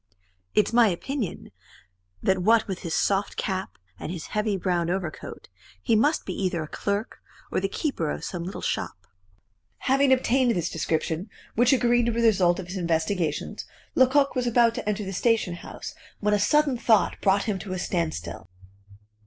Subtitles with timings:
[0.55, 1.51] "It's my opinion,
[2.23, 5.47] that what with his soft cap and his heavy brown overcoat,
[5.79, 7.19] he must be either a clerk
[7.51, 9.05] or the keeper of some little shop."
[9.81, 14.73] Having obtained this description, which agreed with the result of his investigations, Lecoq was about
[14.73, 18.49] to enter the station house when a sudden thought brought him to a standstill.